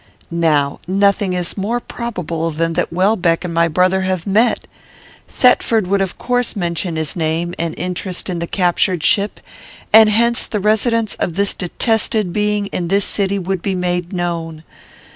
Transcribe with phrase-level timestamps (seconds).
[0.31, 4.65] "'Now, nothing is more probable than that Welbeck and my brother have met.
[5.27, 9.39] Thetford would of course mention his name and interest in the captured ship,
[9.93, 14.63] and hence the residence of this detested being in this city would be made known.